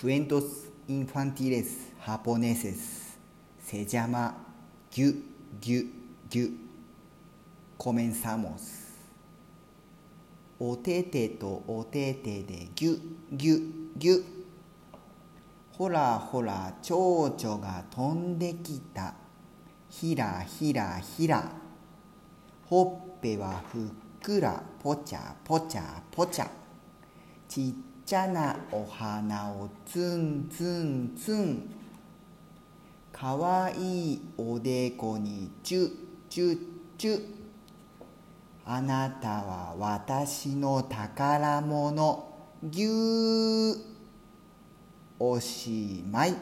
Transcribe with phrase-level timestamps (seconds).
[0.00, 3.18] クエントス・インファンティレス・ハポネセス・
[3.58, 4.34] セジャマ・
[4.90, 5.22] ギュ・
[5.60, 5.86] ギュ・
[6.30, 6.52] ギュ・
[7.76, 8.98] コメンサモス
[10.58, 13.00] おててとおててでギュ
[13.30, 14.24] ギュギュ
[15.72, 19.12] ほらほら蝶々が飛んできた
[19.90, 21.44] ひらひらひら
[22.64, 23.90] ほっぺはふっ
[24.22, 26.50] くらぽちゃぽちゃぽちゃ
[28.10, 31.70] ちゃなお花をツンツンツン。
[33.12, 35.90] かわいいおでこにチュ
[36.28, 36.58] チュ
[36.98, 37.24] チュ
[38.64, 42.48] あなたは私の宝物。
[42.64, 43.76] ぎゅー。
[45.20, 46.34] おしまい。